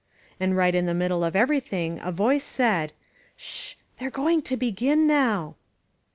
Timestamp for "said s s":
2.43-3.45